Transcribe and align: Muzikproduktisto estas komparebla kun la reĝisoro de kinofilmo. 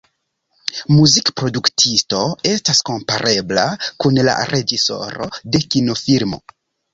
Muzikproduktisto 0.99 2.21
estas 2.53 2.79
komparebla 2.91 3.67
kun 4.05 4.19
la 4.31 4.35
reĝisoro 4.53 5.29
de 5.53 5.63
kinofilmo. 5.77 6.43